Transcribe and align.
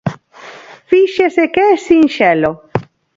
Fíxese 0.89 1.43
que 1.55 1.67
sinxelo. 1.85 2.51